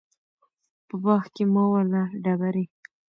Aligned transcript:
په 0.87 0.95
باغ 1.03 1.23
کې 1.35 1.43
مه 1.53 1.63
وله 1.71 2.01
ډبري 2.23 2.65